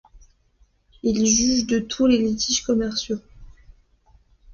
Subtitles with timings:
[1.03, 3.19] Il juge de tous les litiges commerciaux.